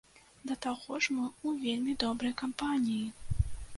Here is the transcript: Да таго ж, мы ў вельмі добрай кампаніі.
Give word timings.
Да 0.51 0.55
таго 0.65 0.91
ж, 1.01 1.03
мы 1.17 1.25
ў 1.47 1.67
вельмі 1.67 1.93
добрай 2.05 2.33
кампаніі. 2.43 3.05